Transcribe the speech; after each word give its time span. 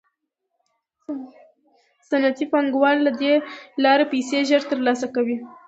صنعتي 2.09 2.45
پانګوال 2.51 2.97
له 3.07 3.11
دې 3.21 3.33
لارې 3.83 4.05
پیسې 4.13 4.39
ژر 4.49 4.61
ترلاسه 4.71 5.07
کوي 5.15 5.37